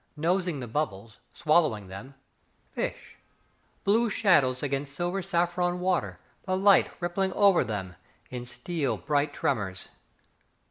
[0.17, 2.15] Nosing the bubbles, Swallowing them,
[2.71, 3.17] Fish.
[3.83, 7.95] Blue shadows against silver saffron water, The light rippling over them
[8.31, 9.89] In steel bright tremors.